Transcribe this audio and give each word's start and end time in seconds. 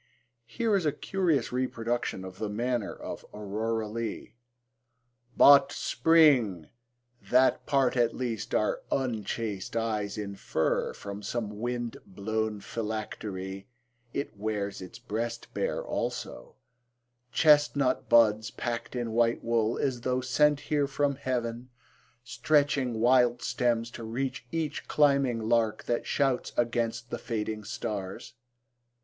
Here 0.47 0.75
is 0.75 0.87
a 0.87 0.91
curious 0.91 1.51
reproduction 1.51 2.25
of 2.25 2.39
the 2.39 2.49
manner 2.49 2.91
of 2.95 3.23
Aurora 3.35 3.87
Leigh: 3.87 4.33
But 5.37 5.71
Spring! 5.71 6.69
that 7.29 7.67
part 7.67 7.95
at 7.95 8.15
least 8.15 8.55
our 8.55 8.81
unchaste 8.91 9.75
eyes 9.77 10.17
Infer 10.17 10.91
from 10.93 11.21
some 11.21 11.59
wind 11.59 11.97
blown 12.07 12.61
philactery, 12.61 13.67
(It 14.11 14.35
wears 14.35 14.81
its 14.81 14.97
breast 14.97 15.53
bare 15.53 15.85
also) 15.85 16.55
chestnut 17.31 18.09
buds, 18.09 18.49
Pack'd 18.49 18.95
in 18.95 19.11
white 19.11 19.43
wool 19.43 19.77
as 19.77 20.01
though 20.01 20.21
sent 20.21 20.61
here 20.61 20.87
from 20.87 21.13
heaven, 21.13 21.69
Stretching 22.23 22.99
wild 22.99 23.43
stems 23.43 23.91
to 23.91 24.03
reach 24.03 24.47
each 24.51 24.87
climbing 24.87 25.47
lark 25.47 25.83
That 25.83 26.07
shouts 26.07 26.53
against 26.57 27.11
the 27.11 27.19
fading 27.19 27.65
stars. 27.65 28.33